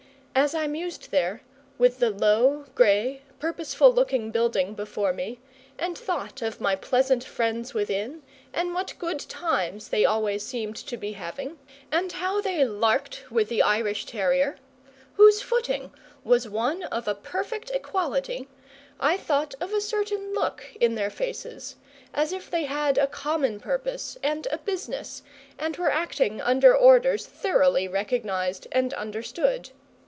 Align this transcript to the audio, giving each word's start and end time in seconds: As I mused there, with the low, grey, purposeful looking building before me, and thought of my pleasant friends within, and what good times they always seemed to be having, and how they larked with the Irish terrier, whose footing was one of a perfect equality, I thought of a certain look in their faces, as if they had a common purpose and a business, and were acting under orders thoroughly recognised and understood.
As 0.33 0.55
I 0.55 0.65
mused 0.65 1.11
there, 1.11 1.41
with 1.77 1.99
the 1.99 2.09
low, 2.09 2.63
grey, 2.73 3.21
purposeful 3.37 3.91
looking 3.91 4.31
building 4.31 4.73
before 4.73 5.11
me, 5.11 5.39
and 5.77 5.97
thought 5.97 6.41
of 6.41 6.61
my 6.61 6.73
pleasant 6.73 7.21
friends 7.21 7.73
within, 7.73 8.23
and 8.53 8.73
what 8.73 8.93
good 8.97 9.19
times 9.19 9.89
they 9.89 10.05
always 10.05 10.45
seemed 10.45 10.77
to 10.77 10.95
be 10.95 11.11
having, 11.11 11.59
and 11.91 12.13
how 12.13 12.39
they 12.39 12.63
larked 12.63 13.29
with 13.29 13.49
the 13.49 13.61
Irish 13.61 14.05
terrier, 14.05 14.55
whose 15.15 15.41
footing 15.41 15.91
was 16.23 16.47
one 16.47 16.83
of 16.83 17.09
a 17.09 17.13
perfect 17.13 17.69
equality, 17.71 18.47
I 19.01 19.17
thought 19.17 19.53
of 19.59 19.73
a 19.73 19.81
certain 19.81 20.33
look 20.33 20.63
in 20.79 20.95
their 20.95 21.09
faces, 21.11 21.75
as 22.13 22.31
if 22.31 22.49
they 22.49 22.63
had 22.63 22.97
a 22.97 23.05
common 23.05 23.59
purpose 23.59 24.17
and 24.23 24.47
a 24.49 24.59
business, 24.59 25.23
and 25.59 25.75
were 25.75 25.91
acting 25.91 26.39
under 26.39 26.73
orders 26.75 27.25
thoroughly 27.27 27.85
recognised 27.89 28.65
and 28.71 28.93
understood. 28.93 29.71